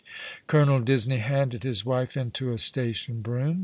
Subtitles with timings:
[0.47, 3.59] Colonel Disney handed his wife into a station brougham.